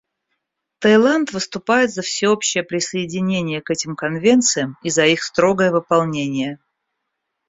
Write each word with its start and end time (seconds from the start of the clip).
Таиланд 0.79 1.29
выступает 1.31 1.91
за 1.93 2.01
всеобщее 2.01 2.63
присоединение 2.63 3.61
к 3.61 3.69
этим 3.69 3.95
конвенциям 3.95 4.75
и 4.81 4.89
за 4.89 5.05
их 5.05 5.21
строгое 5.21 5.69
выполнение. 5.71 6.57